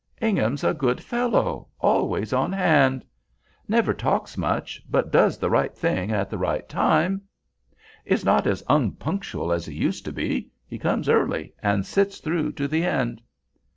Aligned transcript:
"Ingham's 0.19 0.63
a 0.63 0.73
good 0.73 0.99
fellow—always 0.99 2.33
on 2.33 2.51
hand"; 2.51 3.05
"never 3.67 3.93
talks 3.93 4.35
much—but 4.35 5.11
does 5.11 5.37
the 5.37 5.47
right 5.51 5.77
thing 5.77 6.11
at 6.11 6.27
the 6.27 6.39
right 6.39 6.67
time"; 6.67 7.21
"is 8.03 8.25
not 8.25 8.47
as 8.47 8.63
unpunctual 8.67 9.51
as 9.51 9.67
he 9.67 9.75
used 9.75 10.03
to 10.05 10.11
be—he 10.11 10.79
comes 10.79 11.07
early, 11.07 11.53
and 11.61 11.85
sits 11.85 12.17
through 12.17 12.51
to 12.53 12.67
the 12.67 12.83
end." 12.83 13.21